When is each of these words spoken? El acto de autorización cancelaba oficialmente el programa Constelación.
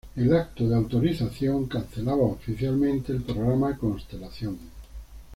El 0.15 0.35
acto 0.35 0.67
de 0.67 0.75
autorización 0.75 1.67
cancelaba 1.67 2.23
oficialmente 2.23 3.11
el 3.13 3.21
programa 3.21 3.77
Constelación. 3.77 4.57